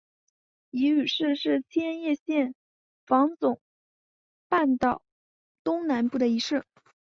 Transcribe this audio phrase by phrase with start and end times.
[0.71, 2.55] 夷隅市是千叶县
[3.05, 3.61] 房总
[4.49, 5.03] 半岛
[5.63, 6.65] 东南部的一市。